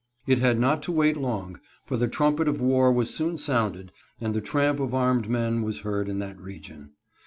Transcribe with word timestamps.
It 0.25 0.39
had 0.39 0.59
not 0.59 0.81
to 0.81 0.91
wait 0.91 1.15
long, 1.15 1.59
for 1.85 1.95
the 1.95 2.07
trumpet 2.07 2.47
of 2.47 2.59
war 2.59 2.91
was 2.91 3.13
soon 3.13 3.37
sounded, 3.37 3.91
and 4.19 4.33
the 4.33 4.41
tramp 4.41 4.79
of 4.79 4.95
armed 4.95 5.29
men 5.29 5.61
was 5.61 5.81
heard 5.81 6.09
in 6.09 6.17
that 6.17 6.39
region. 6.41 6.93